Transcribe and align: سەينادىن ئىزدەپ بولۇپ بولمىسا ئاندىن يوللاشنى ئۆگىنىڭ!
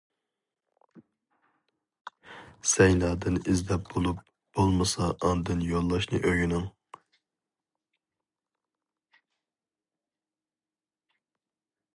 سەينادىن 2.71 3.37
ئىزدەپ 3.53 3.91
بولۇپ 3.91 4.23
بولمىسا 4.61 5.11
ئاندىن 5.29 5.63
يوللاشنى 5.67 6.23
ئۆگىنىڭ! 6.23 6.67